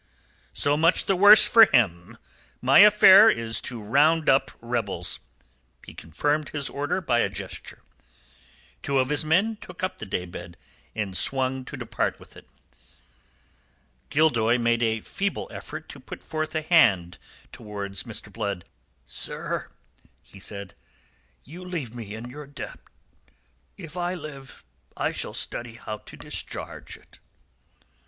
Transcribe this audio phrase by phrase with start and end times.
[0.55, 2.17] "So much the worse for him.
[2.59, 5.19] My affair is to round up rebels."
[5.85, 7.83] He confirmed his order by a gesture.
[8.81, 10.57] Two of his men took up the day bed,
[10.95, 12.49] and swung to depart with it.
[14.09, 17.19] Gildoy made a feeble effort to put forth a hand
[17.51, 18.33] towards Mr.
[18.33, 18.65] Blood.
[19.05, 19.69] "Sir,"
[20.23, 20.73] he said,
[21.43, 22.79] "you leave me in your debt.
[23.77, 24.63] If I live
[24.97, 27.19] I shall study how to discharge it." Mr.